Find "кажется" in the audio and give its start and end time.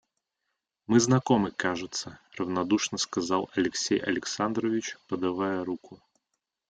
1.51-2.19